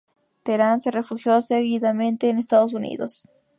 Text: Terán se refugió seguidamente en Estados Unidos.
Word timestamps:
Terán 0.41 0.81
se 0.81 0.89
refugió 0.89 1.39
seguidamente 1.41 2.29
en 2.29 2.39
Estados 2.39 2.73
Unidos. 2.73 3.29